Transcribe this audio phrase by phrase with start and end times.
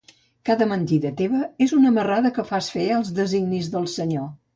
[0.49, 4.27] Cada mentida teva és una marrada que fas fer als designis del Senyor.